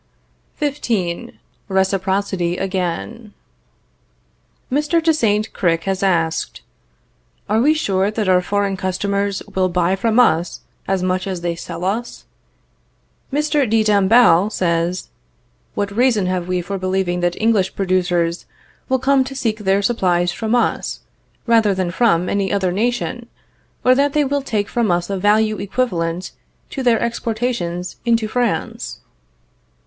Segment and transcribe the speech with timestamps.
[0.59, 1.29] XV.
[1.69, 3.33] RECIPROCITY AGAIN.
[4.71, 4.99] Mr.
[5.03, 6.61] de Saint Cricq has asked:
[7.47, 11.55] "Are we sure that our foreign customers will buy from us as much as they
[11.55, 12.25] sell us?"
[13.31, 13.69] Mr.
[13.69, 15.09] de Dombasle says:
[15.75, 18.47] "What reason have we for believing that English producers
[18.89, 21.01] will come to seek their supplies from us,
[21.45, 23.27] rather than from any other nation,
[23.85, 26.31] or that they will take from us a value equivalent
[26.71, 29.01] to their exportations into France?"